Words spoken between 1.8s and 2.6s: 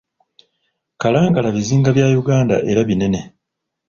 bya Uganda